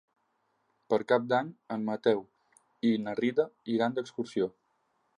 [0.93, 2.25] Per Cap d'Any en Mateu
[2.93, 4.53] i na Rita iran d'excursió.